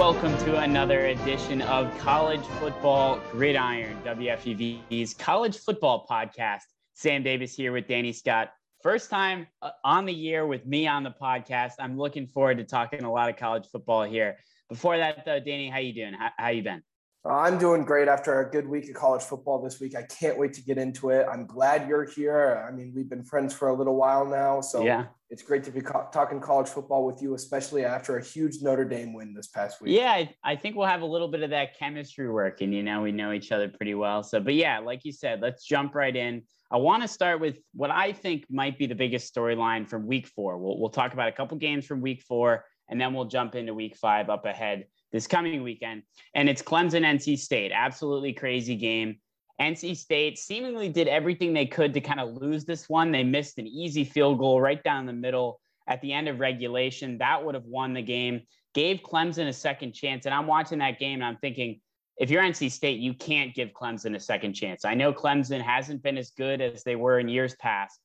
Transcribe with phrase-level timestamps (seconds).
[0.00, 6.62] Welcome to another edition of College Football Gridiron, WFUV's college football podcast.
[6.94, 8.50] Sam Davis here with Danny Scott.
[8.82, 11.72] First time uh, on the year with me on the podcast.
[11.78, 14.38] I'm looking forward to talking a lot of college football here.
[14.70, 16.14] Before that, though, Danny, how you doing?
[16.14, 16.82] How, how you been?
[17.22, 19.94] Uh, I'm doing great after a good week of college football this week.
[19.94, 21.26] I can't wait to get into it.
[21.30, 22.66] I'm glad you're here.
[22.66, 25.06] I mean, we've been friends for a little while now, so yeah.
[25.28, 28.86] it's great to be co- talking college football with you, especially after a huge Notre
[28.86, 29.94] Dame win this past week.
[29.98, 32.72] Yeah, I, I think we'll have a little bit of that chemistry working.
[32.72, 34.22] You know, we know each other pretty well.
[34.22, 36.42] So, but yeah, like you said, let's jump right in.
[36.70, 40.26] I want to start with what I think might be the biggest storyline from Week
[40.26, 40.56] Four.
[40.56, 43.74] We'll we'll talk about a couple games from Week Four, and then we'll jump into
[43.74, 46.02] Week Five up ahead this coming weekend.
[46.34, 47.72] And it's Clemson NC State.
[47.74, 49.18] Absolutely crazy game.
[49.60, 53.12] NC State seemingly did everything they could to kind of lose this one.
[53.12, 57.18] They missed an easy field goal right down the middle at the end of regulation.
[57.18, 58.42] That would have won the game,
[58.74, 60.24] gave Clemson a second chance.
[60.24, 61.80] And I'm watching that game and I'm thinking,
[62.16, 64.84] if you're NC State, you can't give Clemson a second chance.
[64.84, 67.98] I know Clemson hasn't been as good as they were in years past,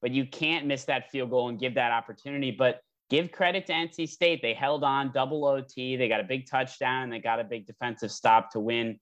[0.00, 2.50] but you can't miss that field goal and give that opportunity.
[2.50, 2.80] But
[3.12, 4.40] give credit to NC State.
[4.40, 5.96] They held on double OT.
[5.96, 8.98] They got a big touchdown and they got a big defensive stop to win.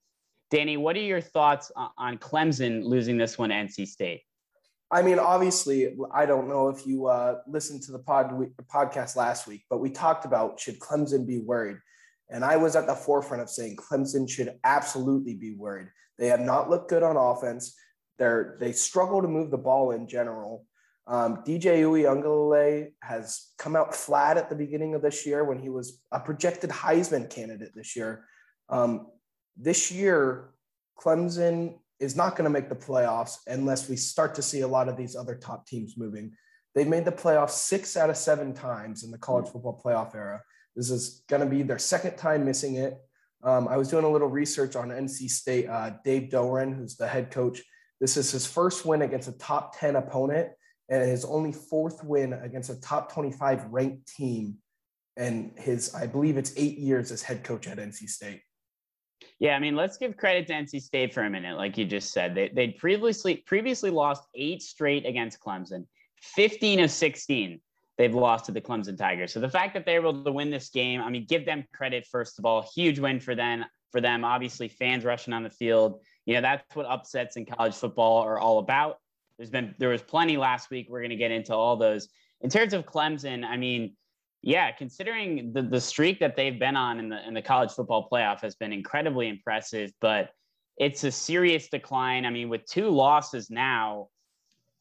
[0.51, 4.23] Danny, what are your thoughts on Clemson losing this one to NC State?
[4.91, 8.33] I mean, obviously, I don't know if you uh, listened to the pod
[8.69, 11.77] podcast last week, but we talked about should Clemson be worried,
[12.29, 15.87] and I was at the forefront of saying Clemson should absolutely be worried.
[16.17, 17.73] They have not looked good on offense.
[18.19, 20.65] They're they struggle to move the ball in general.
[21.07, 25.69] Um, DJ Uiagalelei has come out flat at the beginning of this year when he
[25.69, 28.25] was a projected Heisman candidate this year.
[28.69, 29.07] Um,
[29.57, 30.51] this year,
[30.99, 34.89] Clemson is not going to make the playoffs unless we start to see a lot
[34.89, 36.31] of these other top teams moving.
[36.73, 39.53] They've made the playoffs six out of seven times in the college hmm.
[39.53, 40.41] football playoff era.
[40.75, 42.97] This is going to be their second time missing it.
[43.43, 45.67] Um, I was doing a little research on NC State.
[45.67, 47.61] Uh, Dave Doeren, who's the head coach,
[47.99, 50.49] this is his first win against a top 10 opponent
[50.91, 54.57] and his only fourth win against a top 25 ranked team
[55.17, 58.41] and his i believe it's eight years as head coach at nc state.
[59.39, 62.11] Yeah i mean let's give credit to nc state for a minute like you just
[62.11, 62.35] said.
[62.35, 65.87] They, they'd previously previously lost eight straight against clemson.
[66.21, 67.59] 15 of 16
[67.97, 69.33] they've lost to the clemson tigers.
[69.33, 72.05] So the fact that they're able to win this game i mean give them credit
[72.05, 72.69] first of all.
[72.75, 74.23] Huge win for them for them.
[74.23, 76.01] Obviously fans rushing on the field.
[76.25, 78.97] You know that's what upsets in college football are all about
[79.41, 80.85] there's been there was plenty last week.
[80.87, 82.09] We're going to get into all those.
[82.41, 83.95] In terms of Clemson, I mean,
[84.43, 88.07] yeah, considering the the streak that they've been on in the in the college football
[88.07, 90.29] playoff has been incredibly impressive, but
[90.77, 92.27] it's a serious decline.
[92.27, 94.09] I mean, with two losses now,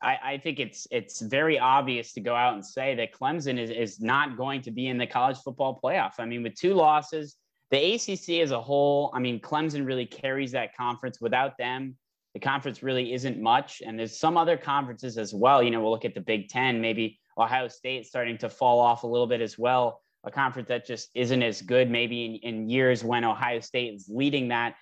[0.03, 3.71] I, I, think it's it's very obvious to go out and say that Clemson is,
[3.71, 6.13] is not going to be in the college football playoff.
[6.19, 7.37] I mean, with two losses,
[7.71, 11.19] the ACC as a whole, I mean, Clemson really carries that conference.
[11.19, 11.97] Without them,
[12.35, 13.83] the conference really isn't much.
[13.85, 15.63] And there's some other conferences as well.
[15.63, 19.03] You know, we'll look at the Big Ten, maybe Ohio State starting to fall off
[19.03, 20.01] a little bit as well.
[20.25, 24.09] A conference that just isn't as good, maybe in, in years when Ohio State is
[24.09, 24.75] leading that.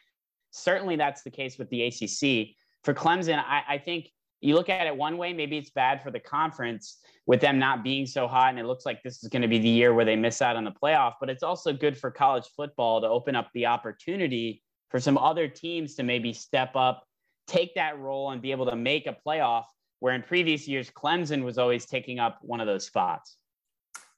[0.50, 2.56] Certainly that's the case with the ACC.
[2.84, 4.10] For Clemson, I, I think
[4.40, 7.84] you look at it one way, maybe it's bad for the conference with them not
[7.84, 8.50] being so hot.
[8.50, 10.56] And it looks like this is going to be the year where they miss out
[10.56, 14.62] on the playoff, but it's also good for college football to open up the opportunity
[14.90, 17.04] for some other teams to maybe step up
[17.48, 19.64] take that role and be able to make a playoff
[20.00, 23.36] where in previous years Clemson was always taking up one of those spots.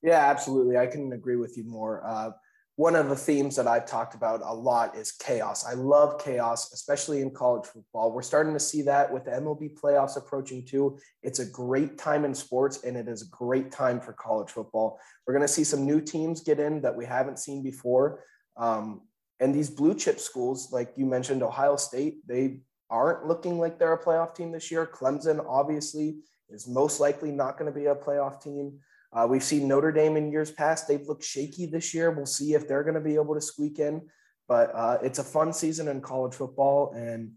[0.03, 0.77] Yeah, absolutely.
[0.77, 2.03] I couldn't agree with you more.
[2.07, 2.31] Uh,
[2.77, 5.67] one of the themes that I've talked about a lot is chaos.
[5.67, 8.11] I love chaos, especially in college football.
[8.11, 10.99] We're starting to see that with the MLB playoffs approaching too.
[11.23, 14.99] It's a great time in sports and it is a great time for college football.
[15.27, 18.25] We're going to see some new teams get in that we haven't seen before.
[18.57, 19.03] Um,
[19.41, 23.93] and these blue chip schools, like you mentioned, Ohio State, they aren't looking like they're
[23.93, 24.87] a playoff team this year.
[24.87, 26.19] Clemson, obviously,
[26.51, 28.79] is most likely not going to be a playoff team.
[29.13, 30.87] Uh, we've seen Notre Dame in years past.
[30.87, 32.11] They've looked shaky this year.
[32.11, 34.03] We'll see if they're going to be able to squeak in.
[34.49, 37.33] But uh, it's a fun season in college football, and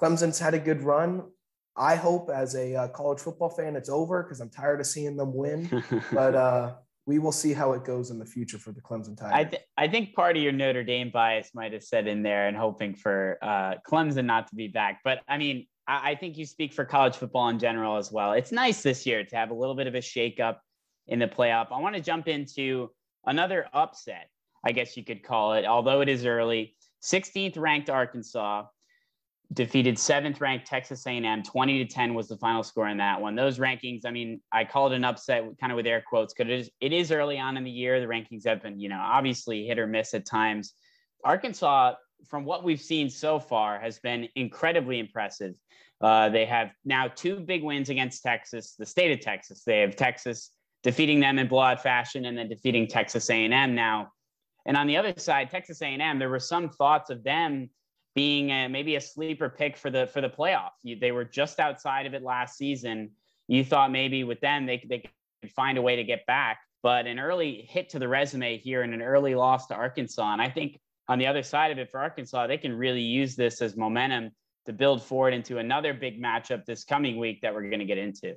[0.00, 1.24] Clemson's had a good run.
[1.76, 5.16] I hope as a uh, college football fan, it's over because I'm tired of seeing
[5.16, 5.82] them win.
[6.12, 6.74] but uh,
[7.06, 9.34] we will see how it goes in the future for the Clemson Tigers.
[9.34, 12.48] I, th- I think part of your Notre Dame bias might have set in there
[12.48, 15.00] and hoping for uh, Clemson not to be back.
[15.04, 18.32] But I mean, I, I, think you speak for college football in general as well.
[18.32, 20.56] It's nice this year to have a little bit of a shakeup
[21.06, 21.70] in the playoff.
[21.70, 22.90] I want to jump into
[23.26, 24.28] another upset,
[24.64, 26.74] I guess you could call it, although it is early.
[27.02, 28.64] 16th ranked Arkansas
[29.54, 31.42] defeated seventh ranked Texas A&M.
[31.42, 33.34] 20 to 10 was the final score in that one.
[33.34, 36.50] Those rankings, I mean, I call it an upset kind of with air quotes because
[36.50, 38.00] it is, it is early on in the year.
[38.00, 40.74] The rankings have been, you know, obviously hit or miss at times.
[41.24, 41.94] Arkansas,
[42.28, 45.54] from what we've seen so far, has been incredibly impressive.
[46.00, 49.62] Uh, they have now two big wins against Texas, the state of Texas.
[49.64, 50.50] They have Texas
[50.82, 54.10] defeating them in blowout fashion and then defeating Texas A&M now.
[54.66, 57.70] And on the other side, Texas A&M, there were some thoughts of them
[58.14, 60.70] being a, maybe a sleeper pick for the for the playoff.
[60.82, 63.10] You, they were just outside of it last season.
[63.48, 65.00] You thought maybe with them they they
[65.42, 68.82] could find a way to get back, but an early hit to the resume here
[68.82, 70.32] and an early loss to Arkansas.
[70.32, 70.78] And I think
[71.08, 74.30] on the other side of it for Arkansas, they can really use this as momentum
[74.66, 77.98] to build forward into another big matchup this coming week that we're going to get
[77.98, 78.34] into.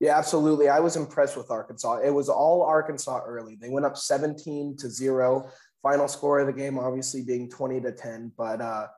[0.00, 0.68] Yeah, absolutely.
[0.68, 2.00] I was impressed with Arkansas.
[2.04, 3.56] It was all Arkansas early.
[3.60, 5.48] They went up 17 to 0.
[5.84, 8.88] Final score of the game obviously being 20 to 10, but uh,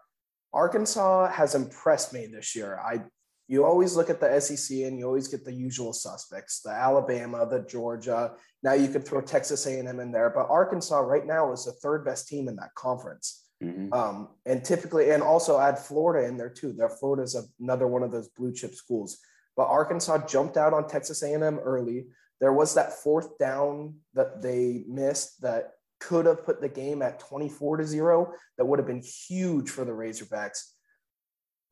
[0.54, 2.78] Arkansas has impressed me this year.
[2.78, 3.02] I
[3.48, 7.46] you always look at the SEC and you always get the usual suspects, the Alabama,
[7.48, 8.32] the Georgia.
[8.62, 12.04] Now you could throw Texas A&M in there, but Arkansas right now is the third
[12.04, 13.44] best team in that conference.
[13.62, 13.92] Mm-hmm.
[13.92, 16.72] Um, and typically, and also add Florida in there too.
[16.72, 19.18] That Florida is another one of those blue chip schools.
[19.56, 22.06] But Arkansas jumped out on Texas A&M early.
[22.40, 27.20] There was that fourth down that they missed that could have put the game at
[27.20, 30.62] 24 to 0 that would have been huge for the Razorbacks.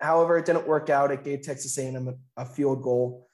[0.01, 1.11] However, it didn't work out.
[1.11, 3.29] It gave Texas A&M a, a field goal.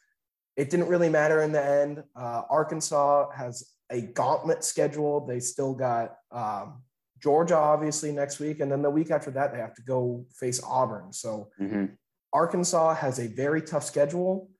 [0.56, 2.02] It didn't really matter in the end.
[2.14, 5.26] Uh, Arkansas has a gauntlet schedule.
[5.26, 6.82] They still got um,
[7.20, 8.60] Georgia, obviously, next week.
[8.60, 11.12] And then the week after that, they have to go face Auburn.
[11.12, 11.86] So mm-hmm.
[12.32, 14.50] Arkansas has a very tough schedule,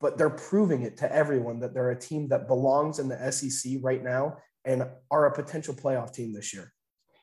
[0.00, 3.74] but they're proving it to everyone that they're a team that belongs in the SEC
[3.82, 4.36] right now
[4.66, 6.72] and are a potential playoff team this year.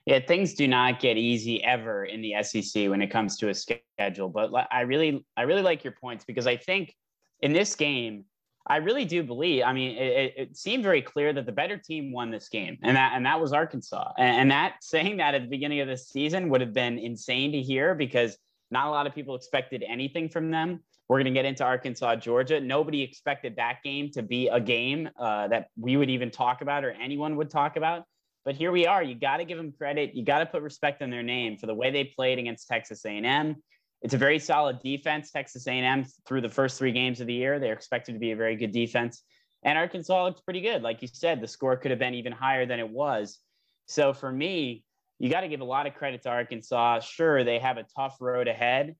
[0.05, 3.53] Yeah, things do not get easy ever in the SEC when it comes to a
[3.53, 4.29] schedule.
[4.29, 6.93] But I really, I really like your points because I think
[7.41, 8.25] in this game,
[8.65, 9.63] I really do believe.
[9.65, 12.95] I mean, it, it, seemed very clear that the better team won this game, and
[12.95, 14.13] that and that was Arkansas.
[14.17, 17.51] And, and that saying that at the beginning of the season would have been insane
[17.51, 18.37] to hear because
[18.71, 20.81] not a lot of people expected anything from them.
[21.13, 22.59] We're going to get into Arkansas, Georgia.
[22.59, 26.83] Nobody expected that game to be a game uh, that we would even talk about
[26.83, 28.05] or anyone would talk about.
[28.45, 29.03] But here we are.
[29.03, 30.15] You got to give them credit.
[30.15, 33.05] You got to put respect on their name for the way they played against Texas
[33.05, 33.57] A&M.
[34.01, 35.29] It's a very solid defense.
[35.29, 38.35] Texas A&M through the first three games of the year, they're expected to be a
[38.35, 39.21] very good defense.
[39.61, 40.81] And Arkansas looks pretty good.
[40.81, 43.37] Like you said, the score could have been even higher than it was.
[43.85, 44.83] So for me,
[45.19, 47.01] you got to give a lot of credit to Arkansas.
[47.01, 48.95] Sure, they have a tough road ahead,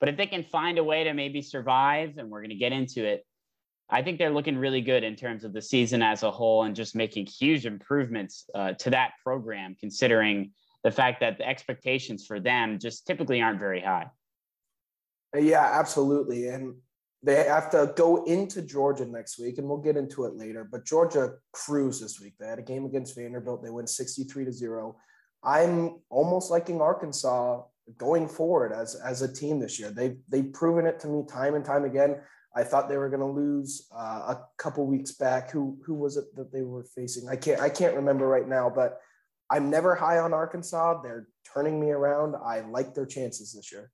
[0.00, 2.72] but if they can find a way to maybe survive, and we're going to get
[2.72, 3.24] into it,
[3.90, 6.76] I think they're looking really good in terms of the season as a whole and
[6.76, 10.52] just making huge improvements uh, to that program, considering
[10.84, 14.06] the fact that the expectations for them just typically aren't very high.
[15.36, 16.48] Yeah, absolutely.
[16.48, 16.76] And
[17.22, 20.68] they have to go into Georgia next week, and we'll get into it later.
[20.70, 22.34] But Georgia cruised this week.
[22.38, 23.62] They had a game against Vanderbilt.
[23.62, 24.96] They went 63 to 0.
[25.42, 27.62] I'm almost liking Arkansas
[27.96, 29.90] going forward as as a team this year.
[29.90, 32.20] They've they've proven it to me time and time again.
[32.56, 35.50] I thought they were going to lose uh, a couple weeks back.
[35.50, 37.28] Who who was it that they were facing?
[37.28, 39.00] I can't I can't remember right now, but
[39.50, 41.02] I'm never high on Arkansas.
[41.02, 42.36] They're turning me around.
[42.36, 43.90] I like their chances this year.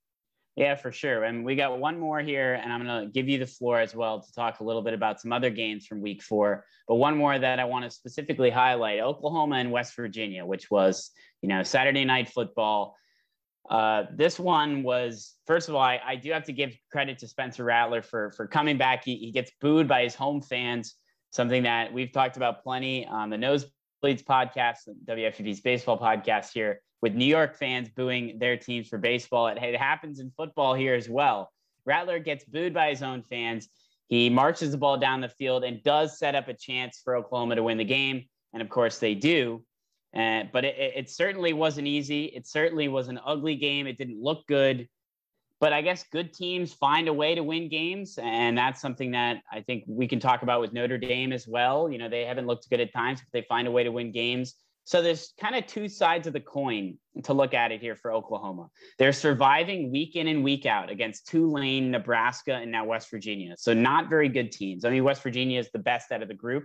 [0.57, 1.25] Yeah, for sure.
[1.25, 3.95] And we got one more here, and I'm going to give you the floor as
[3.95, 6.65] well to talk a little bit about some other games from week four.
[6.87, 11.11] But one more that I want to specifically highlight Oklahoma and West Virginia, which was,
[11.43, 12.97] you know, Saturday night football.
[13.71, 17.29] Uh, this one was, first of all, I, I, do have to give credit to
[17.29, 19.05] Spencer Rattler for, for coming back.
[19.05, 20.97] He, he gets booed by his home fans,
[21.31, 27.15] something that we've talked about plenty on the Nosebleeds podcast, WFUV's baseball podcast here with
[27.15, 29.47] New York fans booing their teams for baseball.
[29.47, 31.51] It, it happens in football here as well.
[31.87, 33.69] Rattler gets booed by his own fans.
[34.09, 37.57] He marches the ball down the field and does set up a chance for Oklahoma
[37.57, 38.25] to win the game.
[38.53, 39.65] And of course, they do.
[40.15, 42.27] Uh, but it, it certainly wasn't easy.
[42.27, 43.87] It certainly was an ugly game.
[43.87, 44.89] It didn't look good.
[45.61, 48.19] But I guess good teams find a way to win games.
[48.23, 51.89] And that's something that I think we can talk about with Notre Dame as well.
[51.91, 54.13] You know, they haven't looked good at times, but they find a way to win
[54.13, 54.55] games.
[54.87, 58.13] So there's kind of two sides of the coin to look at it here for
[58.13, 58.69] Oklahoma.
[58.99, 63.55] They're surviving week in and week out against Tulane, Nebraska, and now West Virginia.
[63.57, 64.85] So not very good teams.
[64.85, 66.65] I mean, West Virginia is the best out of the group,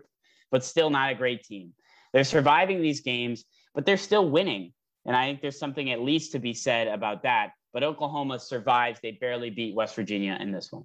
[0.52, 1.72] but still not a great team.
[2.14, 4.74] They're surviving these games, but they're still winning.
[5.06, 7.52] And I think there's something at least to be said about that.
[7.74, 9.00] But Oklahoma survives.
[9.02, 10.84] They barely beat West Virginia in this one.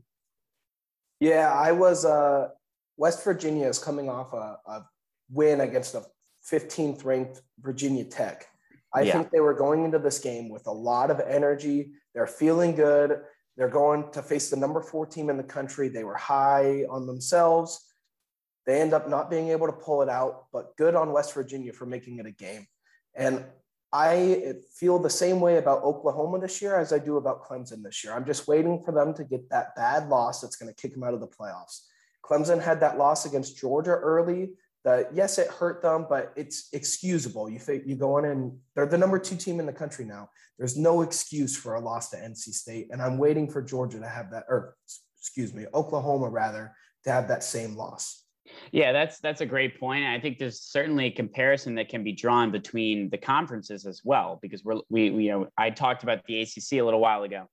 [1.20, 2.48] Yeah, I was uh
[2.96, 4.86] West Virginia is coming off a, a
[5.30, 6.04] win against a
[6.50, 8.46] 15th ranked Virginia Tech.
[8.94, 9.12] I yeah.
[9.12, 11.90] think they were going into this game with a lot of energy.
[12.14, 13.22] They're feeling good.
[13.56, 15.88] They're going to face the number four team in the country.
[15.88, 17.84] They were high on themselves.
[18.66, 21.72] They end up not being able to pull it out, but good on West Virginia
[21.72, 22.66] for making it a game.
[23.14, 23.44] And
[23.92, 28.02] I feel the same way about Oklahoma this year as I do about Clemson this
[28.02, 28.12] year.
[28.12, 31.04] I'm just waiting for them to get that bad loss that's going to kick them
[31.04, 31.82] out of the playoffs.
[32.24, 34.50] Clemson had that loss against Georgia early.
[34.84, 37.48] That yes, it hurt them, but it's excusable.
[37.48, 40.28] You you go in and they're the number two team in the country now.
[40.58, 44.08] There's no excuse for a loss to NC State, and I'm waiting for Georgia to
[44.08, 44.76] have that, or
[45.18, 48.23] excuse me, Oklahoma rather, to have that same loss.
[48.72, 50.04] Yeah, that's that's a great point.
[50.04, 54.38] I think there's certainly a comparison that can be drawn between the conferences as well,
[54.42, 57.46] because we're we, we you know I talked about the ACC a little while ago.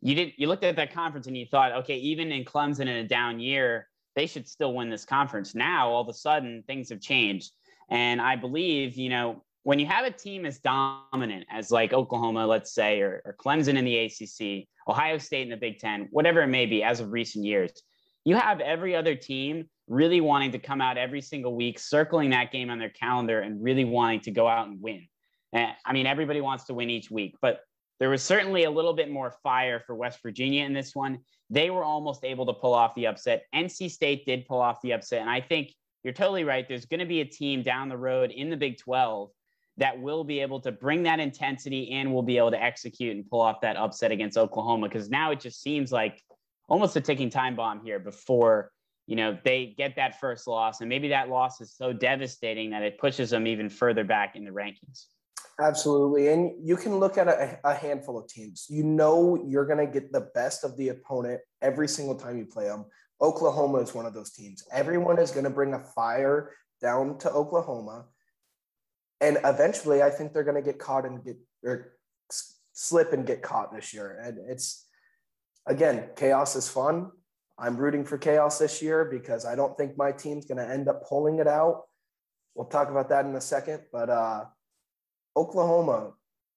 [0.00, 2.88] You did you looked at that conference and you thought, okay, even in Clemson in
[2.88, 5.54] a down year, they should still win this conference.
[5.54, 7.52] Now all of a sudden things have changed,
[7.90, 12.46] and I believe you know when you have a team as dominant as like Oklahoma,
[12.46, 16.40] let's say, or, or Clemson in the ACC, Ohio State in the Big Ten, whatever
[16.40, 17.82] it may be, as of recent years,
[18.28, 22.52] you have every other team really wanting to come out every single week, circling that
[22.52, 25.06] game on their calendar and really wanting to go out and win.
[25.54, 27.60] And, I mean, everybody wants to win each week, but
[28.00, 31.20] there was certainly a little bit more fire for West Virginia in this one.
[31.48, 33.44] They were almost able to pull off the upset.
[33.54, 35.22] NC State did pull off the upset.
[35.22, 35.72] And I think
[36.04, 36.68] you're totally right.
[36.68, 39.30] There's going to be a team down the road in the Big 12
[39.78, 43.26] that will be able to bring that intensity and will be able to execute and
[43.30, 44.86] pull off that upset against Oklahoma.
[44.86, 46.22] Because now it just seems like
[46.68, 48.70] almost a ticking time bomb here before
[49.08, 52.82] you know, they get that first loss, and maybe that loss is so devastating that
[52.82, 55.06] it pushes them even further back in the rankings.
[55.58, 56.28] Absolutely.
[56.28, 58.66] And you can look at a, a handful of teams.
[58.68, 62.44] You know, you're going to get the best of the opponent every single time you
[62.44, 62.84] play them.
[63.22, 64.62] Oklahoma is one of those teams.
[64.70, 68.04] Everyone is going to bring a fire down to Oklahoma.
[69.22, 71.94] And eventually, I think they're going to get caught and get or
[72.74, 74.20] slip and get caught this year.
[74.22, 74.84] And it's,
[75.68, 77.10] again, chaos is fun.
[77.58, 80.88] I'm rooting for chaos this year because I don't think my team's going to end
[80.88, 81.82] up pulling it out.
[82.54, 83.82] We'll talk about that in a second.
[83.92, 84.44] But uh,
[85.36, 86.12] Oklahoma,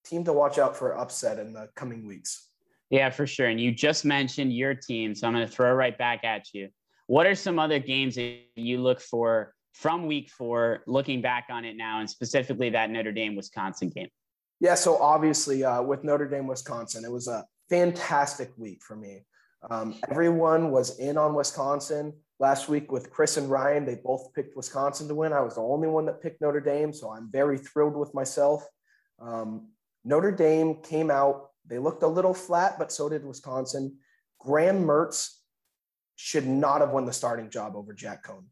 [0.06, 2.48] team to watch out for upset in the coming weeks.
[2.90, 3.48] Yeah, for sure.
[3.48, 5.16] And you just mentioned your team.
[5.16, 6.70] So I'm going to throw right back at you.
[7.08, 11.66] What are some other games that you look for from week four, looking back on
[11.66, 14.10] it now, and specifically that Notre Dame Wisconsin game?
[14.60, 19.26] Yeah, so obviously uh, with Notre Dame Wisconsin, it was a fantastic week for me.
[19.70, 23.86] Um, everyone was in on Wisconsin last week with Chris and Ryan.
[23.86, 25.32] They both picked Wisconsin to win.
[25.32, 28.68] I was the only one that picked Notre Dame, so I'm very thrilled with myself.
[29.20, 29.70] Um,
[30.04, 31.52] Notre Dame came out.
[31.66, 33.96] They looked a little flat, but so did Wisconsin.
[34.40, 35.30] Graham Mertz
[36.18, 38.44] should not have won the starting job over Jack Coan.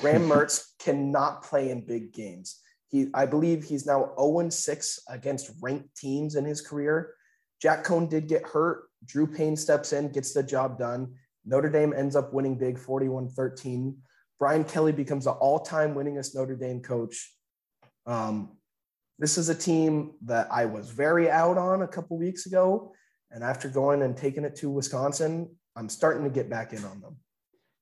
[0.00, 2.60] Graham Mertz cannot play in big games.
[2.88, 7.14] He, I believe he's now 0 6 against ranked teams in his career.
[7.60, 8.84] Jack Coan did get hurt.
[9.04, 11.14] Drew Pyne steps in, gets the job done.
[11.44, 13.96] Notre Dame ends up winning big 41 13.
[14.38, 17.32] Brian Kelly becomes the all time winningest Notre Dame coach.
[18.04, 18.56] Um,
[19.18, 22.92] this is a team that I was very out on a couple weeks ago.
[23.30, 27.00] And after going and taking it to Wisconsin, I'm starting to get back in on
[27.00, 27.16] them.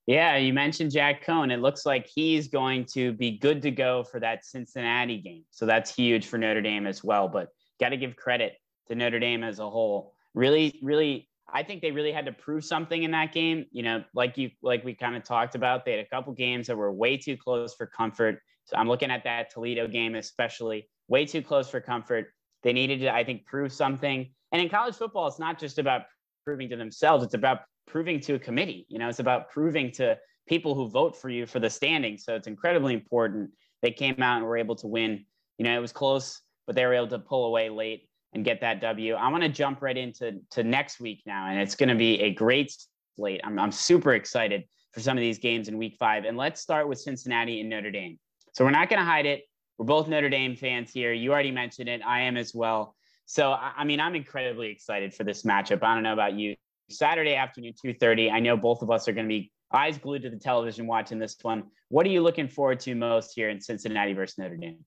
[0.06, 1.50] Yeah, you mentioned Jack Coan.
[1.50, 5.44] It looks like he's going to be good to go for that Cincinnati game.
[5.50, 7.28] So that's huge for Notre Dame as well.
[7.28, 7.48] But
[7.80, 8.54] got to give credit
[8.88, 12.64] to Notre Dame as a whole really, really, I think they really had to prove
[12.64, 13.66] something in that game.
[13.70, 16.66] You know, like you, like we kind of talked about, they had a couple games
[16.66, 18.40] that were way too close for comfort.
[18.64, 22.26] So I'm looking at that Toledo game, especially way too close for comfort.
[22.62, 24.30] They needed to, I think, prove something.
[24.52, 26.02] And in college football, it's not just about
[26.44, 28.86] proving to themselves, it's about proving to a committee.
[28.88, 32.16] You know, it's about proving to people who vote for you for the standing.
[32.16, 33.50] So it's incredibly important.
[33.82, 35.24] They came out and were able to win.
[35.58, 38.60] You know, it was close, but they were able to pull away late and get
[38.60, 39.14] that W.
[39.14, 42.20] I want to jump right into to next week now, and it's going to be
[42.20, 42.74] a great
[43.16, 43.40] slate.
[43.44, 46.24] I'm, I'm super excited for some of these games in week five.
[46.24, 48.18] And let's start with Cincinnati and Notre Dame.
[48.52, 49.42] So we're not going to hide it.
[49.78, 51.12] We're both Notre Dame fans here.
[51.12, 52.00] You already mentioned it.
[52.06, 52.94] I am as well.
[53.26, 55.82] So, I mean, I'm incredibly excited for this matchup.
[55.82, 56.54] I don't know about you.
[56.90, 58.30] Saturday afternoon, 2.30.
[58.30, 61.18] I know both of us are going to be eyes glued to the television watching
[61.18, 61.64] this one.
[61.88, 64.84] What are you looking forward to most here in Cincinnati versus Notre Dame?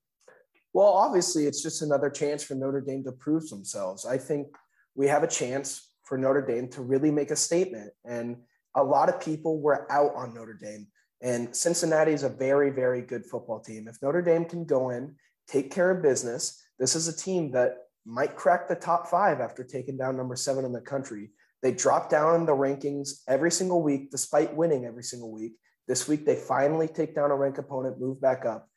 [0.73, 4.05] Well, obviously, it's just another chance for Notre Dame to prove themselves.
[4.05, 4.47] I think
[4.95, 7.91] we have a chance for Notre Dame to really make a statement.
[8.05, 8.37] And
[8.75, 10.87] a lot of people were out on Notre Dame.
[11.21, 13.87] And Cincinnati is a very, very good football team.
[13.87, 15.15] If Notre Dame can go in,
[15.47, 19.63] take care of business, this is a team that might crack the top five after
[19.63, 21.31] taking down number seven in the country.
[21.63, 25.53] They drop down in the rankings every single week, despite winning every single week.
[25.87, 28.69] This week, they finally take down a ranked opponent, move back up.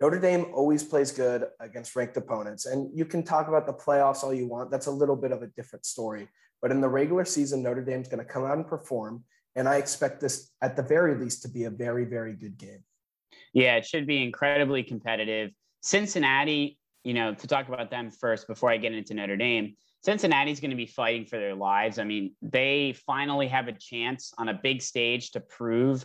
[0.00, 2.66] Notre Dame always plays good against ranked opponents.
[2.66, 4.70] And you can talk about the playoffs all you want.
[4.70, 6.28] That's a little bit of a different story.
[6.60, 9.24] But in the regular season, Notre Dame's going to come out and perform.
[9.56, 12.82] And I expect this, at the very least, to be a very, very good game.
[13.52, 15.52] Yeah, it should be incredibly competitive.
[15.80, 20.60] Cincinnati, you know, to talk about them first before I get into Notre Dame, Cincinnati's
[20.60, 21.98] going to be fighting for their lives.
[21.98, 26.04] I mean, they finally have a chance on a big stage to prove,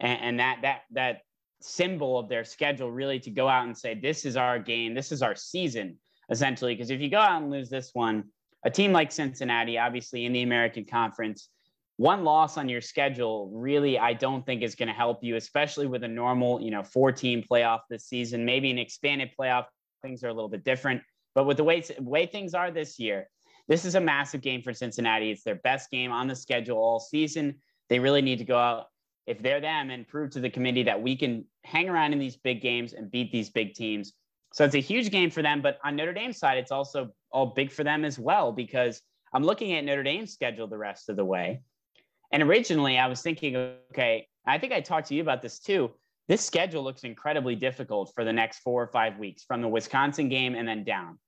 [0.00, 1.20] and, and that that that
[1.64, 5.12] symbol of their schedule really to go out and say, this is our game, this
[5.12, 5.98] is our season,
[6.30, 6.74] essentially.
[6.74, 8.24] Because if you go out and lose this one,
[8.64, 11.48] a team like Cincinnati, obviously in the American Conference,
[11.96, 15.86] one loss on your schedule really, I don't think is going to help you, especially
[15.86, 19.66] with a normal, you know, four team playoff this season, maybe an expanded playoff.
[20.02, 21.02] Things are a little bit different.
[21.34, 23.28] But with the way, way things are this year,
[23.68, 25.30] this is a massive game for Cincinnati.
[25.30, 27.56] It's their best game on the schedule all season.
[27.88, 28.86] They really need to go out
[29.26, 32.36] if they're them and prove to the committee that we can hang around in these
[32.36, 34.12] big games and beat these big teams.
[34.52, 35.62] So it's a huge game for them.
[35.62, 39.00] But on Notre Dame's side, it's also all big for them as well, because
[39.32, 41.62] I'm looking at Notre Dame's schedule the rest of the way.
[42.32, 43.56] And originally I was thinking,
[43.92, 45.90] okay, I think I talked to you about this too.
[46.28, 50.28] This schedule looks incredibly difficult for the next four or five weeks from the Wisconsin
[50.28, 51.18] game and then down.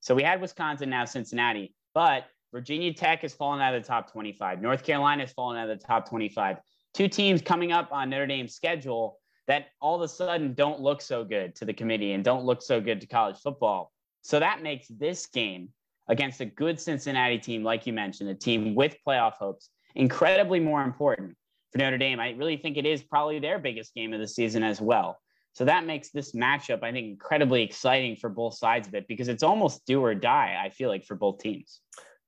[0.00, 4.10] So we had Wisconsin, now Cincinnati, but Virginia Tech has fallen out of the top
[4.12, 4.62] 25.
[4.62, 6.58] North Carolina has fallen out of the top 25
[6.96, 11.02] two teams coming up on Notre Dame's schedule that all of a sudden don't look
[11.02, 13.92] so good to the committee and don't look so good to college football.
[14.22, 15.68] So that makes this game
[16.08, 20.82] against a good Cincinnati team, like you mentioned, a team with playoff hopes, incredibly more
[20.82, 21.36] important
[21.70, 22.18] for Notre Dame.
[22.18, 25.18] I really think it is probably their biggest game of the season as well.
[25.52, 29.28] So that makes this matchup, I think, incredibly exciting for both sides of it because
[29.28, 31.80] it's almost do or die, I feel like, for both teams.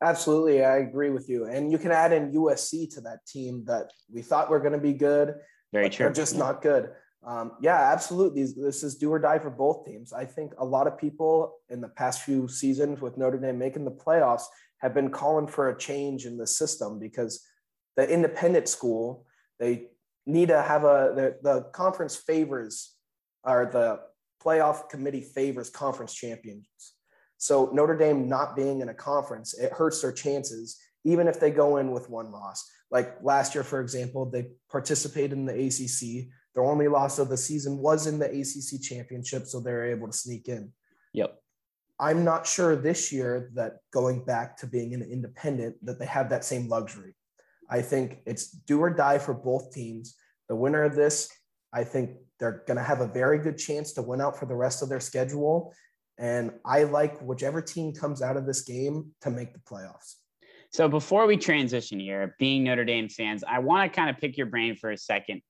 [0.02, 1.46] Absolutely, I agree with you.
[1.46, 4.78] And you can add in USC to that team that we thought were going to
[4.78, 5.34] be good.
[5.72, 6.04] Very true.
[6.04, 6.90] They're just not good.
[7.26, 8.44] Um, yeah, absolutely.
[8.44, 10.12] This is do or die for both teams.
[10.12, 13.84] I think a lot of people in the past few seasons with Notre Dame making
[13.84, 14.44] the playoffs
[14.78, 17.44] have been calling for a change in the system because
[17.96, 19.26] the independent school
[19.58, 19.88] they
[20.24, 22.94] need to have a the, the conference favors
[23.42, 23.98] or the
[24.42, 26.68] playoff committee favors conference champions
[27.38, 31.50] so Notre Dame not being in a conference, it hurts their chances, even if they
[31.50, 32.68] go in with one loss.
[32.90, 36.28] Like last year, for example, they participated in the ACC.
[36.54, 40.16] Their only loss of the season was in the ACC championship, so they're able to
[40.16, 40.72] sneak in.
[41.12, 41.40] Yep.
[42.00, 46.30] I'm not sure this year that going back to being an independent that they have
[46.30, 47.14] that same luxury.
[47.70, 50.16] I think it's do or die for both teams.
[50.48, 51.28] The winner of this,
[51.72, 54.54] I think they're going to have a very good chance to win out for the
[54.54, 55.72] rest of their schedule
[56.18, 60.16] and I like whichever team comes out of this game to make the playoffs.
[60.70, 64.36] So before we transition here, being Notre Dame fans, I want to kind of pick
[64.36, 65.40] your brain for a second.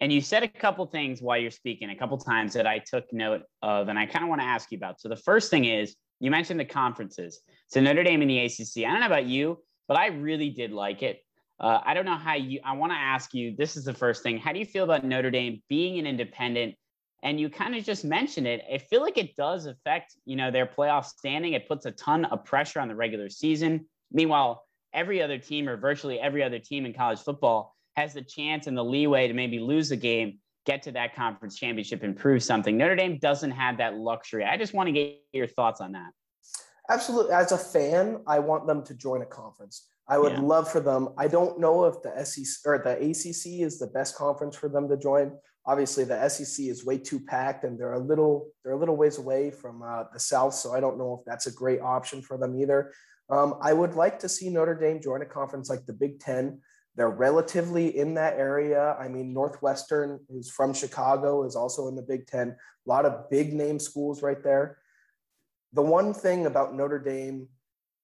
[0.00, 3.04] And you said a couple things while you're speaking, a couple times that I took
[3.12, 5.00] note of, and I kind of want to ask you about.
[5.00, 7.40] So the first thing is you mentioned the conferences.
[7.66, 8.84] So Notre Dame and the ACC.
[8.84, 11.20] I don't know about you, but I really did like it.
[11.58, 12.60] Uh, I don't know how you.
[12.64, 13.56] I want to ask you.
[13.56, 14.38] This is the first thing.
[14.38, 16.76] How do you feel about Notre Dame being an independent
[17.22, 18.62] and you kind of just mentioned it.
[18.72, 21.54] I feel like it does affect, you know, their playoff standing.
[21.54, 23.86] It puts a ton of pressure on the regular season.
[24.12, 28.66] Meanwhile, every other team or virtually every other team in college football has the chance
[28.66, 32.42] and the leeway to maybe lose a game, get to that conference championship and prove
[32.42, 32.76] something.
[32.76, 34.44] Notre Dame doesn't have that luxury.
[34.44, 36.12] I just want to get your thoughts on that.
[36.88, 37.32] Absolutely.
[37.32, 39.88] As a fan, I want them to join a conference.
[40.08, 40.40] I would yeah.
[40.40, 41.10] love for them.
[41.18, 44.88] I don't know if the SEC or the ACC is the best conference for them
[44.88, 48.78] to join obviously the SEC is way too packed and they're a little they're a
[48.78, 51.80] little ways away from uh, the South, so I don't know if that's a great
[51.80, 52.92] option for them either.
[53.30, 56.60] Um, I would like to see Notre Dame join a conference like the Big Ten.
[56.96, 58.96] They're relatively in that area.
[58.98, 62.48] I mean, Northwestern, who's from Chicago, is also in the Big Ten.
[62.48, 64.78] A lot of big name schools right there.
[65.74, 67.48] The one thing about Notre Dame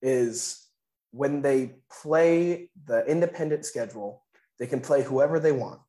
[0.02, 0.68] is
[1.10, 4.22] when they play the independent schedule,
[4.58, 5.80] they can play whoever they want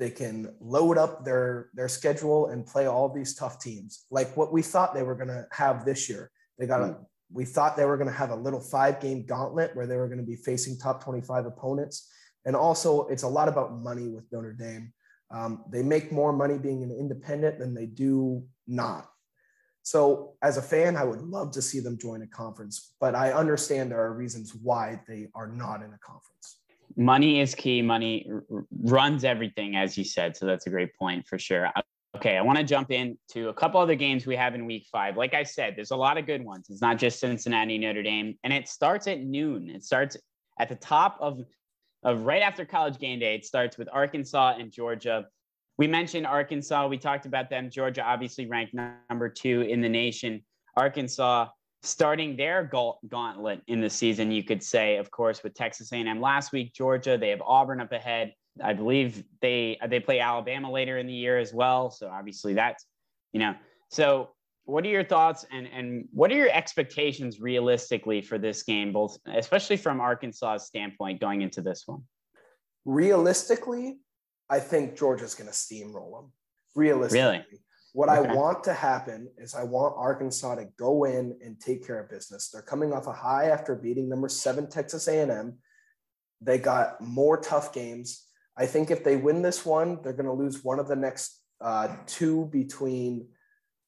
[0.00, 4.50] they can load up their their schedule and play all these tough teams like what
[4.50, 6.30] we thought they were going to have this year.
[6.58, 6.96] They got a
[7.30, 10.08] we thought they were going to have a little five game gauntlet where they were
[10.08, 12.10] going to be facing top 25 opponents.
[12.46, 14.92] And also it's a lot about money with notre dame.
[15.30, 19.06] Um, they make more money being an independent than they do not.
[19.82, 23.32] So as a fan i would love to see them join a conference but i
[23.32, 26.59] understand there are reasons why they are not in a conference
[26.96, 27.82] money is key.
[27.82, 30.36] Money r- runs everything, as you said.
[30.36, 31.70] So that's a great point for sure.
[32.16, 35.16] Okay, I want to jump into a couple other games we have in week five.
[35.16, 36.66] Like I said, there's a lot of good ones.
[36.68, 39.70] It's not just Cincinnati, Notre Dame, and it starts at noon.
[39.70, 40.16] It starts
[40.58, 41.44] at the top of,
[42.02, 43.36] of right after college game day.
[43.36, 45.26] It starts with Arkansas and Georgia.
[45.78, 46.88] we mentioned Arkansas.
[46.88, 47.70] We talked about them.
[47.70, 48.74] Georgia obviously ranked
[49.08, 50.42] number two in the nation.
[50.76, 51.48] Arkansas
[51.82, 52.62] starting their
[53.08, 57.16] gauntlet in the season, you could say, of course, with Texas A&M last week, Georgia.
[57.16, 58.34] They have Auburn up ahead.
[58.62, 61.90] I believe they they play Alabama later in the year as well.
[61.90, 62.84] So obviously that's
[63.32, 63.54] you know.
[63.88, 64.30] So
[64.64, 69.16] what are your thoughts and and what are your expectations realistically for this game, both
[69.26, 72.02] especially from Arkansas's standpoint going into this one?
[72.84, 73.98] Realistically,
[74.50, 76.32] I think Georgia's going to steamroll them.
[76.74, 77.44] Realistically, really?
[77.92, 78.28] What okay.
[78.28, 82.08] I want to happen is I want Arkansas to go in and take care of
[82.08, 82.48] business.
[82.48, 85.58] They're coming off a high after beating number seven Texas A&M.
[86.40, 88.26] They got more tough games.
[88.56, 91.40] I think if they win this one, they're going to lose one of the next
[91.60, 93.26] uh, two between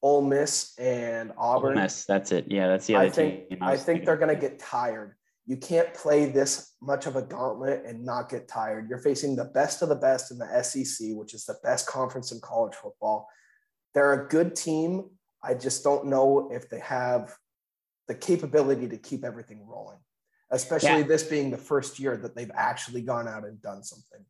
[0.02, 1.76] Ole Miss and Auburn.
[1.76, 2.46] Ole Miss, that's it.
[2.48, 3.58] Yeah, that's the other I think, team.
[3.62, 5.14] I, I think they're going to get tired.
[5.46, 8.88] You can't play this much of a gauntlet and not get tired.
[8.88, 12.32] You're facing the best of the best in the SEC, which is the best conference
[12.32, 13.28] in college football.
[13.94, 15.10] They're a good team.
[15.42, 17.34] I just don't know if they have
[18.08, 19.98] the capability to keep everything rolling,
[20.50, 21.06] especially yeah.
[21.06, 24.24] this being the first year that they've actually gone out and done something.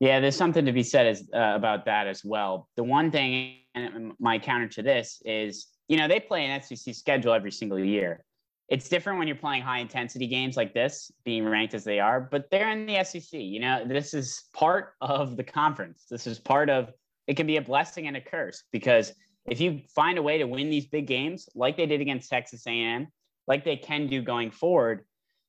[0.00, 2.68] Yeah, there's something to be said as, uh, about that as well.
[2.76, 6.94] The one thing, and my counter to this is, you know, they play an SEC
[6.94, 8.24] schedule every single year.
[8.68, 12.20] It's different when you're playing high intensity games like this, being ranked as they are,
[12.20, 13.28] but they're in the SEC.
[13.32, 16.06] You know, this is part of the conference.
[16.10, 16.90] This is part of
[17.26, 19.12] it can be a blessing and a curse because
[19.46, 22.66] if you find a way to win these big games like they did against Texas
[22.66, 23.08] A&M,
[23.46, 25.04] like they can do going forward,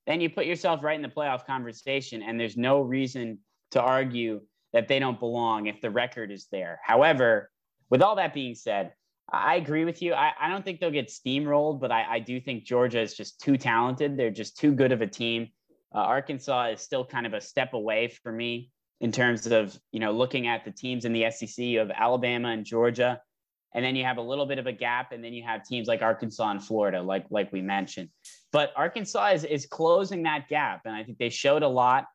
[0.08, 3.40] then you put yourself right in the playoff conversation and there's no reason
[3.72, 4.42] to argue
[4.74, 6.80] that they don't belong if the record is there.
[6.84, 7.52] However,
[7.90, 8.94] with all that being said,
[9.32, 10.14] I agree with you.
[10.14, 13.40] I, I don't think they'll get steamrolled, but I, I, do think Georgia is just
[13.40, 14.18] too talented.
[14.18, 15.48] They're just too good of a team.
[15.96, 18.70] Uh, Arkansas is still kind of a step away for me
[19.02, 22.66] in terms of you know looking at the teams in the SEC of Alabama and
[22.66, 23.22] Georgia,
[23.74, 25.88] and then you have a little bit of a gap, and then you have teams
[25.88, 28.10] like Arkansas and Florida, like like we mentioned.
[28.52, 32.06] But Arkansas is is closing that gap, and I think they showed a lot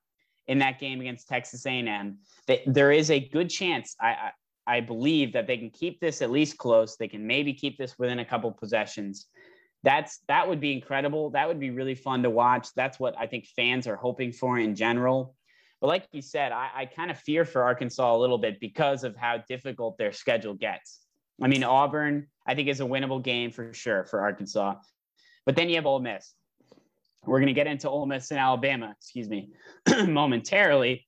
[0.47, 2.19] in that game against Texas A&M.
[2.47, 3.95] That there is a good chance.
[4.01, 4.31] I, I
[4.69, 6.97] I believe that they can keep this at least close.
[6.97, 9.27] They can maybe keep this within a couple possessions.
[9.83, 11.31] That's that would be incredible.
[11.31, 12.69] That would be really fun to watch.
[12.77, 15.35] That's what I think fans are hoping for in general.
[15.81, 19.05] But like you said, I, I kind of fear for Arkansas a little bit because
[19.05, 21.01] of how difficult their schedule gets.
[21.41, 24.75] I mean, Auburn, I think, is a winnable game for sure for Arkansas.
[25.47, 26.35] But then you have Ole Miss.
[27.25, 29.51] We're going to get into Ole Miss and Alabama, excuse me,
[30.07, 31.07] momentarily.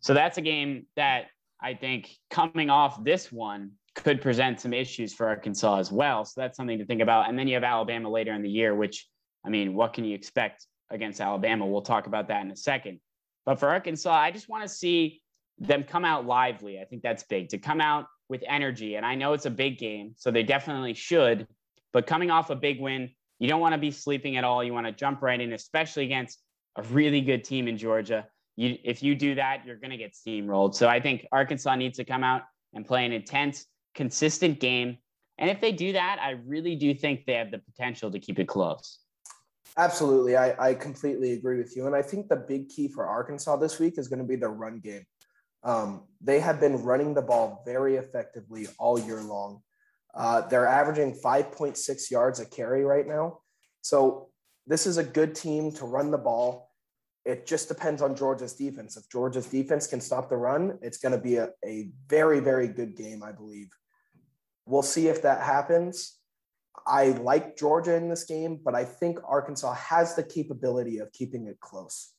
[0.00, 1.26] So that's a game that
[1.60, 6.24] I think coming off this one could present some issues for Arkansas as well.
[6.24, 7.28] So that's something to think about.
[7.28, 9.06] And then you have Alabama later in the year, which,
[9.44, 11.66] I mean, what can you expect against Alabama?
[11.66, 13.00] We'll talk about that in a second.
[13.46, 15.22] But for Arkansas, I just want to see
[15.58, 16.80] them come out lively.
[16.80, 18.94] I think that's big to come out with energy.
[18.94, 21.46] And I know it's a big game, so they definitely should.
[21.92, 24.62] But coming off a big win, you don't want to be sleeping at all.
[24.62, 26.38] You want to jump right in, especially against
[26.76, 28.26] a really good team in Georgia.
[28.56, 30.74] You, if you do that, you're going to get steamrolled.
[30.74, 32.42] So I think Arkansas needs to come out
[32.74, 34.98] and play an intense, consistent game.
[35.38, 38.38] And if they do that, I really do think they have the potential to keep
[38.38, 38.98] it close.
[39.76, 40.36] Absolutely.
[40.36, 41.86] I, I completely agree with you.
[41.86, 44.48] And I think the big key for Arkansas this week is going to be the
[44.48, 45.04] run game.
[45.62, 49.62] Um, they have been running the ball very effectively all year long.
[50.14, 53.38] Uh, they're averaging 5.6 yards a carry right now.
[53.82, 54.30] So
[54.66, 56.70] this is a good team to run the ball.
[57.24, 58.96] It just depends on Georgia's defense.
[58.96, 62.66] If Georgia's defense can stop the run, it's going to be a, a very, very
[62.66, 63.68] good game, I believe.
[64.66, 66.19] We'll see if that happens.
[66.90, 71.46] I like Georgia in this game, but I think Arkansas has the capability of keeping
[71.46, 72.12] it close.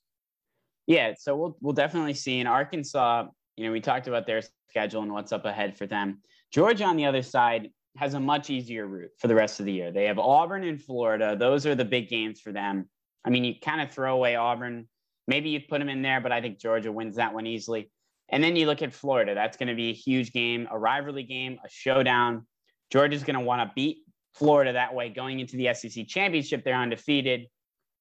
[0.88, 2.40] Yeah, so we'll we'll definitely see.
[2.40, 3.26] In Arkansas,
[3.58, 6.22] you know, we talked about their schedule and what's up ahead for them.
[6.52, 9.74] Georgia on the other side has a much easier route for the rest of the
[9.74, 9.92] year.
[9.92, 11.36] They have Auburn and Florida.
[11.38, 12.90] Those are the big games for them.
[13.26, 14.88] I mean, you kind of throw away Auburn.
[15.28, 17.92] Maybe you put them in there, but I think Georgia wins that one easily.
[18.30, 19.36] And then you look at Florida.
[19.36, 22.48] That's going to be a huge game, a rivalry game, a showdown.
[22.90, 24.00] Georgia's going to want to beat
[24.34, 26.64] Florida that way going into the SEC championship.
[26.64, 27.48] They're undefeated,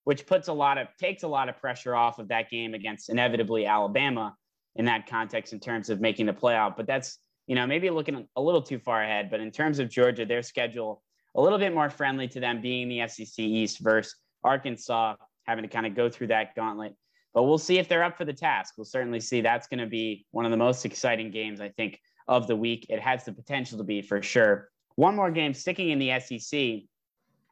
[0.05, 3.11] which puts a lot of takes a lot of pressure off of that game against
[3.11, 4.35] inevitably Alabama
[4.77, 6.77] in that context in terms of making the playoff.
[6.77, 9.31] But that's you know maybe looking a little too far ahead.
[9.31, 11.03] But in terms of Georgia, their schedule
[11.35, 15.69] a little bit more friendly to them being the SEC East versus Arkansas having to
[15.69, 16.95] kind of go through that gauntlet.
[17.33, 18.75] But we'll see if they're up for the task.
[18.77, 19.40] We'll certainly see.
[19.40, 22.87] That's going to be one of the most exciting games I think of the week.
[22.88, 24.69] It has the potential to be for sure.
[25.01, 26.83] One more game sticking in the SEC,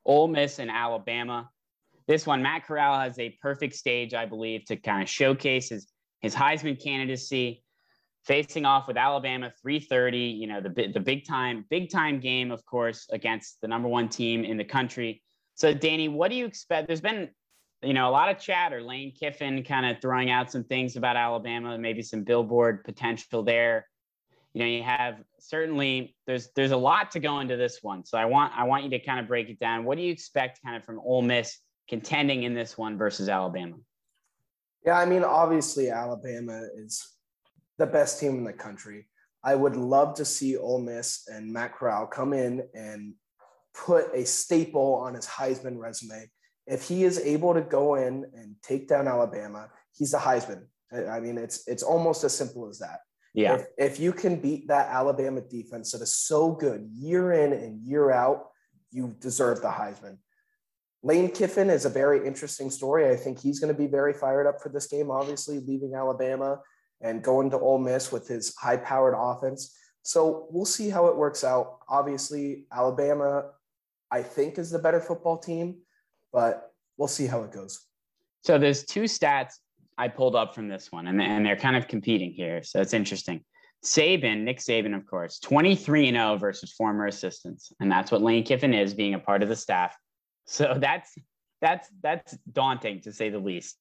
[0.04, 1.48] Ole Miss and Alabama.
[2.06, 5.90] This one, Matt Corral has a perfect stage, I believe, to kind of showcase his,
[6.20, 7.64] his Heisman candidacy.
[8.26, 12.62] facing off with Alabama 330, you know, the, the big time, big time game, of
[12.66, 15.22] course, against the number one team in the country.
[15.54, 16.86] So, Danny, what do you expect?
[16.86, 17.30] There's been,
[17.80, 18.82] you know, a lot of chatter.
[18.82, 23.87] Lane Kiffin kind of throwing out some things about Alabama, maybe some billboard potential there.
[24.58, 28.04] You know, you have certainly there's there's a lot to go into this one.
[28.04, 29.84] So I want I want you to kind of break it down.
[29.84, 33.76] What do you expect kind of from Ole Miss contending in this one versus Alabama?
[34.84, 37.08] Yeah, I mean, obviously Alabama is
[37.78, 39.06] the best team in the country.
[39.44, 43.14] I would love to see Ole Miss and Matt Corral come in and
[43.74, 46.28] put a staple on his Heisman resume.
[46.66, 50.64] If he is able to go in and take down Alabama, he's the Heisman.
[51.08, 52.98] I mean, it's it's almost as simple as that.
[53.38, 53.54] Yeah.
[53.54, 57.80] If, if you can beat that Alabama defense that is so good year in and
[57.86, 58.48] year out,
[58.90, 60.18] you deserve the Heisman.
[61.04, 63.08] Lane Kiffin is a very interesting story.
[63.08, 66.58] I think he's going to be very fired up for this game, obviously, leaving Alabama
[67.00, 69.72] and going to Ole Miss with his high powered offense.
[70.02, 71.78] So we'll see how it works out.
[71.88, 73.50] Obviously, Alabama,
[74.10, 75.76] I think, is the better football team,
[76.32, 77.86] but we'll see how it goes.
[78.42, 79.58] So there's two stats
[79.98, 82.62] I pulled up from this one, and, and they're kind of competing here.
[82.62, 83.44] So it's interesting.
[83.84, 87.72] Saban, Nick Saban, of course, 23 0 versus former assistants.
[87.80, 89.96] And that's what Lane Kiffin is, being a part of the staff.
[90.46, 91.12] So that's
[91.60, 93.76] that's that's daunting to say the least.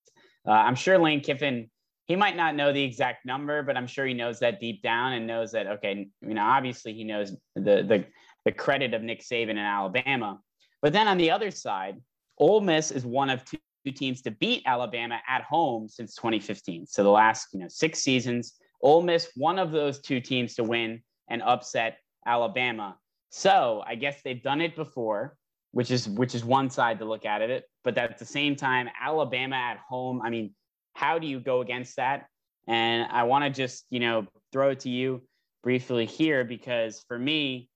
[0.47, 1.69] Uh, I'm sure Lane Kiffin
[2.07, 5.13] he might not know the exact number, but I'm sure he knows that deep down
[5.13, 8.05] and knows that okay, you know, obviously he knows the the
[8.45, 10.39] the credit of Nick Saban in Alabama.
[10.81, 11.97] But then on the other side,
[12.37, 13.57] Ole Miss is one of two
[13.91, 16.85] teams to beat Alabama at home since 2015.
[16.87, 20.63] So the last, you know, six seasons, Ole Miss one of those two teams to
[20.63, 22.97] win and upset Alabama.
[23.29, 25.35] So I guess they've done it before,
[25.71, 27.65] which is which is one side to look at it.
[27.83, 30.53] But at the same time, Alabama at home, I mean,
[30.93, 32.27] how do you go against that?
[32.67, 35.21] And I want to just, you know, throw it to you
[35.63, 37.69] briefly here because for me,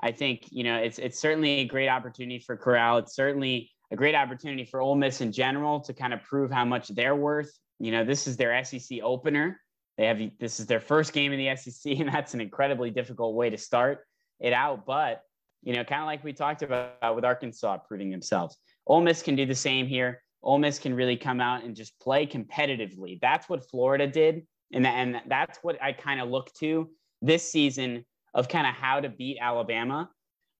[0.00, 2.98] I think, you know, it's it's certainly a great opportunity for Corral.
[2.98, 6.64] It's certainly a great opportunity for Ole Miss in general to kind of prove how
[6.64, 7.50] much they're worth.
[7.78, 9.60] You know, this is their SEC opener.
[9.96, 13.34] They have this is their first game in the SEC, and that's an incredibly difficult
[13.34, 14.00] way to start
[14.40, 14.86] it out.
[14.86, 15.22] But
[15.62, 18.56] you know, kind of like we talked about with Arkansas proving themselves.
[18.86, 20.22] Ole Miss can do the same here.
[20.42, 23.18] Ole Miss can really come out and just play competitively.
[23.20, 24.46] That's what Florida did.
[24.72, 26.88] And, and that's what I kind of look to
[27.22, 30.10] this season of kind of how to beat Alabama,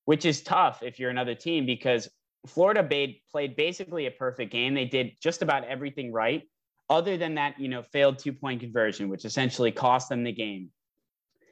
[0.07, 2.09] which is tough if you're another team because
[2.46, 4.74] Florida played, played basically a perfect game.
[4.74, 6.42] They did just about everything right,
[6.88, 10.70] other than that, you know, failed two point conversion, which essentially cost them the game.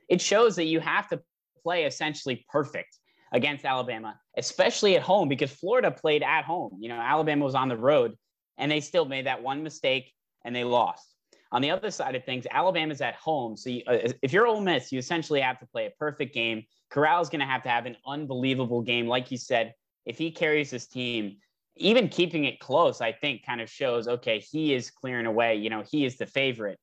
[0.09, 1.20] It shows that you have to
[1.62, 2.99] play essentially perfect
[3.33, 6.79] against Alabama, especially at home because Florida played at home.
[6.81, 8.16] You know, Alabama was on the road
[8.57, 10.12] and they still made that one mistake
[10.44, 11.16] and they lost.
[11.53, 13.57] On the other side of things, Alabama's at home.
[13.57, 16.64] So you, uh, if you're Ole Miss, you essentially have to play a perfect game.
[16.90, 19.07] Corral's going to have to have an unbelievable game.
[19.07, 19.72] Like you said,
[20.07, 21.37] if he carries his team,
[21.77, 25.57] even keeping it close, I think kind of shows, okay, he is clearing away.
[25.57, 26.79] You know, he is the favorite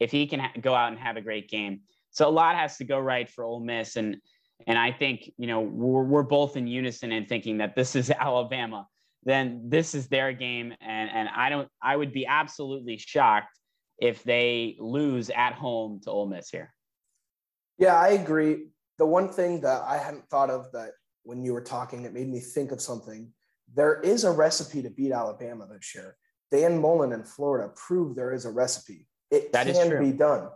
[0.00, 1.82] if he can ha- go out and have a great game.
[2.10, 3.96] So a lot has to go right for Ole Miss.
[3.96, 4.16] And
[4.66, 8.10] and I think, you know, we're, we're both in unison in thinking that this is
[8.18, 8.86] Alabama,
[9.24, 10.74] then this is their game.
[10.80, 13.58] And, and I don't, I would be absolutely shocked
[13.98, 16.72] if they lose at home to Ole Miss here.
[17.78, 18.66] Yeah, I agree.
[18.98, 20.92] The one thing that I hadn't thought of that
[21.24, 23.32] when you were talking, it made me think of something.
[23.74, 26.16] There is a recipe to beat Alabama this year.
[26.50, 29.06] Dan Mullen in Florida proved there is a recipe.
[29.30, 30.48] It that can be done.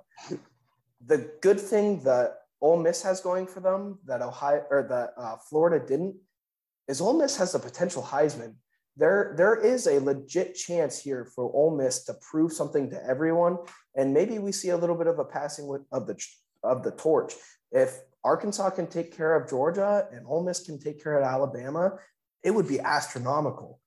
[1.07, 5.37] The good thing that Ole Miss has going for them that Ohio or that uh,
[5.49, 6.17] Florida didn't
[6.89, 8.55] is Ole Miss has a potential Heisman.
[8.97, 13.59] There, there is a legit chance here for Ole Miss to prove something to everyone,
[13.95, 16.17] and maybe we see a little bit of a passing with, of the
[16.63, 17.35] of the torch.
[17.71, 21.99] If Arkansas can take care of Georgia and Ole Miss can take care of Alabama,
[22.43, 23.81] it would be astronomical.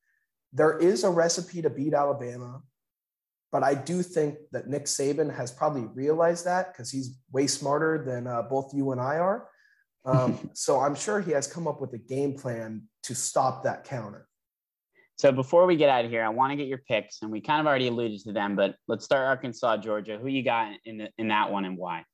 [0.54, 2.62] There is a recipe to beat Alabama.
[3.52, 8.04] But I do think that Nick Saban has probably realized that because he's way smarter
[8.06, 9.48] than uh, both you and I are.
[10.06, 13.86] Um, so I'm sure he has come up with a game plan to stop that
[13.86, 14.28] counter.
[15.18, 17.42] So before we get out of here, I want to get your picks, and we
[17.42, 20.18] kind of already alluded to them, but let's start Arkansas, Georgia.
[20.18, 22.06] Who you got in the, in that one, and why?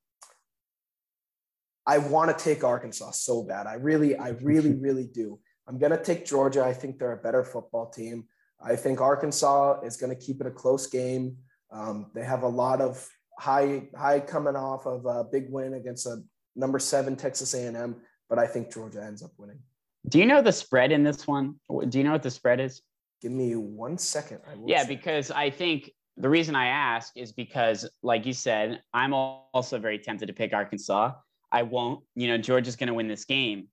[1.87, 3.67] I want to take Arkansas so bad.
[3.67, 5.39] I really, I really, really do.
[5.67, 6.63] I'm gonna take Georgia.
[6.63, 8.25] I think they're a better football team.
[8.63, 11.37] I think Arkansas is going to keep it a close game.
[11.71, 16.05] Um, they have a lot of high high coming off of a big win against
[16.05, 16.21] a
[16.55, 17.97] number seven Texas A&M,
[18.29, 19.59] but I think Georgia ends up winning.
[20.07, 21.55] Do you know the spread in this one?
[21.89, 22.81] Do you know what the spread is?
[23.21, 24.39] Give me one second.
[24.65, 29.79] yeah, because I think the reason I ask is because, like you said, I'm also
[29.79, 31.11] very tempted to pick Arkansas.
[31.51, 32.03] I won't.
[32.15, 33.67] You know, Georgia's going to win this game.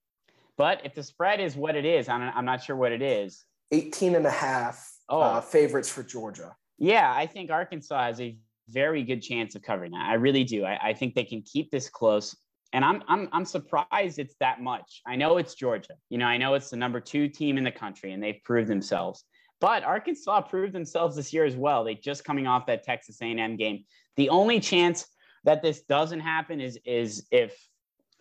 [0.56, 3.44] But if the spread is what it is, I'm, I'm not sure what it is.
[3.72, 5.20] 18 and a half oh.
[5.20, 6.54] uh, favorites for Georgia.
[6.78, 8.37] Yeah, I think Arkansas has a
[8.68, 10.08] very good chance of covering that.
[10.08, 10.64] I really do.
[10.64, 12.37] I, I think they can keep this close.
[12.72, 15.02] And I'm, I'm, I'm surprised it's that much.
[15.06, 15.94] I know it's Georgia.
[16.08, 18.68] You know, I know it's the number two team in the country and they've proved
[18.68, 19.24] themselves.
[19.61, 21.85] But Arkansas proved themselves this year as well.
[21.85, 23.85] They just coming off that Texas A&M game.
[24.16, 25.06] The only chance
[25.44, 27.57] that this doesn't happen is is if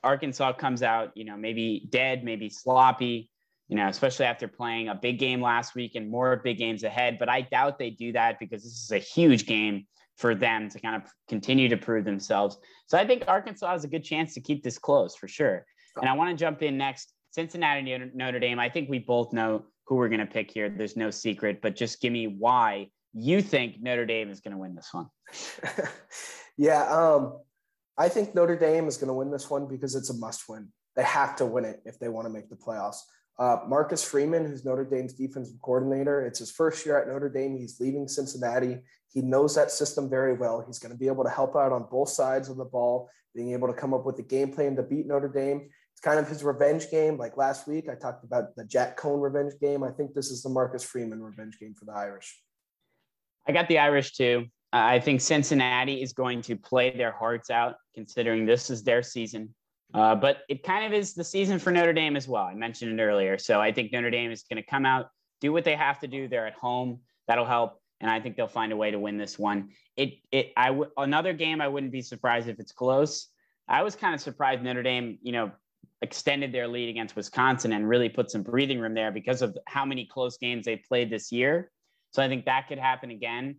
[0.03, 3.29] Arkansas comes out, you know, maybe dead, maybe sloppy,
[3.67, 7.17] you know, especially after playing a big game last week and more big games ahead.
[7.19, 9.85] But I doubt they do that because this is a huge game
[10.17, 12.57] for them to kind of continue to prove themselves.
[12.87, 15.65] So I think Arkansas has a good chance to keep this close for sure.
[15.97, 17.13] And I want to jump in next.
[17.31, 18.59] Cincinnati, Notre Dame.
[18.59, 20.69] I think we both know who we're going to pick here.
[20.69, 24.57] There's no secret, but just give me why you think Notre Dame is going to
[24.57, 25.07] win this one.
[26.57, 27.39] yeah, um,
[27.97, 30.69] I think Notre Dame is going to win this one because it's a must win.
[30.95, 32.97] They have to win it if they want to make the playoffs.
[33.39, 37.57] Uh, Marcus Freeman, who's Notre Dame's defensive coordinator, it's his first year at Notre Dame.
[37.57, 38.79] He's leaving Cincinnati.
[39.13, 40.63] He knows that system very well.
[40.65, 43.51] He's going to be able to help out on both sides of the ball, being
[43.51, 45.69] able to come up with a game plan to beat Notre Dame.
[45.93, 47.17] It's kind of his revenge game.
[47.17, 49.83] Like last week, I talked about the Jack Coan revenge game.
[49.83, 52.41] I think this is the Marcus Freeman revenge game for the Irish.
[53.47, 54.45] I got the Irish too.
[54.73, 59.53] I think Cincinnati is going to play their hearts out, considering this is their season.
[59.93, 62.43] Uh, but it kind of is the season for Notre Dame as well.
[62.43, 63.37] I mentioned it earlier.
[63.37, 65.09] So I think Notre Dame is going to come out,
[65.41, 66.29] do what they have to do.
[66.29, 66.99] They're at home.
[67.27, 67.81] That'll help.
[67.99, 69.69] And I think they'll find a way to win this one.
[69.97, 73.27] It, it, I w- another game, I wouldn't be surprised if it's close.
[73.67, 75.51] I was kind of surprised Notre Dame, you know,
[76.01, 79.85] extended their lead against Wisconsin and really put some breathing room there because of how
[79.85, 81.69] many close games they played this year.
[82.11, 83.57] So I think that could happen again.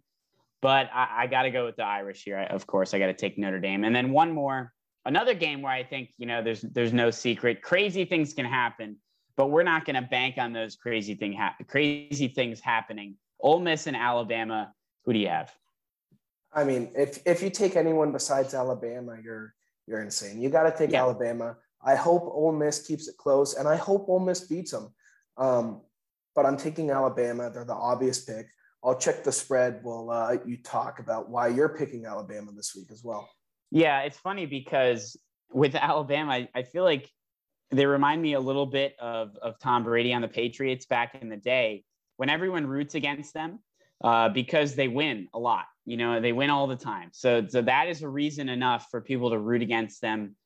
[0.62, 2.38] But I, I got to go with the Irish here.
[2.38, 3.84] Of course, I got to take Notre Dame.
[3.84, 4.72] And then one more
[5.04, 7.62] another game where I think you know there's there's no secret.
[7.62, 8.96] Crazy things can happen,
[9.36, 13.16] but we're not going to bank on those crazy thing ha- crazy things happening.
[13.40, 14.72] Ole Miss and Alabama.
[15.04, 15.52] Who do you have?
[16.52, 19.54] I mean, if if you take anyone besides Alabama, you're
[19.86, 20.40] you're insane.
[20.40, 21.00] You got to take yeah.
[21.00, 21.56] Alabama.
[21.84, 24.94] I hope Ole Miss keeps it close, and I hope Ole Miss beats them.
[25.36, 25.80] Um,
[26.34, 27.50] but I'm taking Alabama.
[27.50, 28.46] They're the obvious pick.
[28.84, 32.90] I'll check the spread while uh, you talk about why you're picking Alabama this week
[32.90, 33.28] as well.
[33.70, 35.16] Yeah, it's funny because
[35.52, 37.08] with Alabama, I, I feel like
[37.70, 41.28] they remind me a little bit of, of Tom Brady on the Patriots back in
[41.28, 41.84] the day
[42.16, 43.60] when everyone roots against them
[44.04, 45.66] uh, because they win a lot.
[45.84, 47.10] You know, they win all the time.
[47.12, 50.36] So, so that is a reason enough for people to root against them,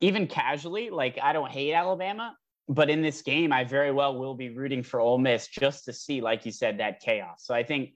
[0.00, 0.90] even casually.
[0.90, 2.36] Like, I don't hate Alabama,
[2.68, 5.92] but in this game, I very well will be rooting for Ole Miss just to
[5.92, 7.44] see, like you said, that chaos.
[7.44, 7.94] So I think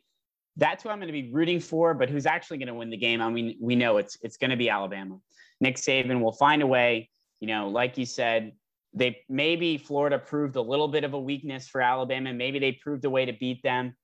[0.57, 1.93] that's who I'm going to be rooting for.
[1.93, 3.21] But who's actually going to win the game?
[3.21, 5.19] I mean, we know it's it's going to be Alabama.
[5.61, 7.11] Nick Saban will find a way.
[7.41, 8.53] You know, like you said,
[8.95, 12.33] they maybe Florida proved a little bit of a weakness for Alabama.
[12.33, 13.95] Maybe they proved a way to beat them.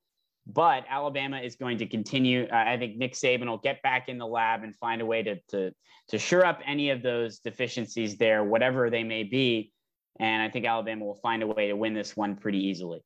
[0.47, 2.47] But Alabama is going to continue.
[2.51, 5.23] Uh, I think Nick Saban will get back in the lab and find a way
[5.23, 5.73] to, to,
[6.09, 9.73] to shore up any of those deficiencies there, whatever they may be.
[10.21, 13.03] And I think Alabama will find a way to win this one pretty easily.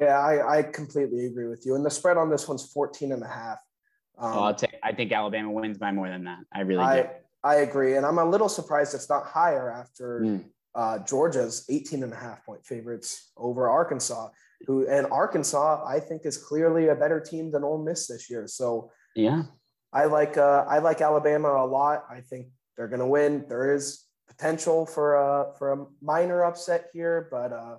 [0.00, 1.74] Yeah, I, I completely agree with you.
[1.74, 3.58] And the spread on this one's 14 and a half.
[4.18, 6.38] Um, oh, take, I think Alabama wins by more than that.
[6.52, 7.08] I really I, do.
[7.44, 7.96] I agree.
[7.96, 10.44] And I'm a little surprised it's not higher after mm.
[10.74, 14.28] uh, Georgia's 18 and a half point favorites over Arkansas,
[14.66, 18.46] who and Arkansas, I think, is clearly a better team than Ole Miss this year.
[18.46, 19.42] So yeah,
[19.92, 22.04] I like uh, I like Alabama a lot.
[22.10, 23.44] I think they're going to win.
[23.48, 24.04] There is
[24.36, 27.76] potential for a for a minor upset here, but uh,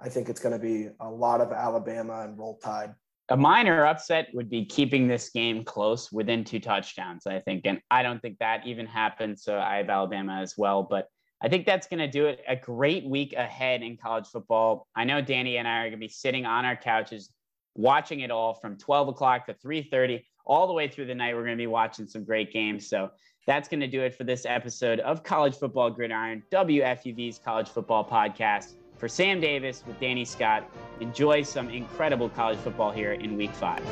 [0.00, 2.94] I think it's going to be a lot of Alabama and Roll Tide.
[3.30, 7.62] A minor upset would be keeping this game close within two touchdowns, I think.
[7.64, 9.38] And I don't think that even happened.
[9.38, 10.82] So I have Alabama as well.
[10.82, 11.08] But
[11.42, 12.40] I think that's going to do it.
[12.46, 14.86] A great week ahead in college football.
[14.94, 17.30] I know Danny and I are going to be sitting on our couches
[17.74, 21.44] watching it all from 12 o'clock to 3.30 all the way through the night we're
[21.44, 23.10] going to be watching some great games so
[23.46, 28.04] that's going to do it for this episode of college football gridiron wfuv's college football
[28.04, 33.54] podcast for Sam Davis with Danny Scott, enjoy some incredible college football here in week
[33.54, 33.82] five.